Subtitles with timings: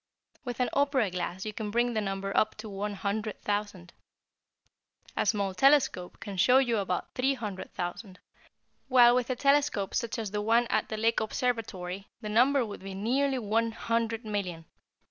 [0.43, 3.93] With an opera glass you can bring the number up to one hundred thousand.
[5.15, 8.17] A small telescope can show about three hundred thousand,
[8.87, 12.81] while with a telescope such as the one at the Lick Observatory the number would
[12.81, 14.65] be nearly one hundred million.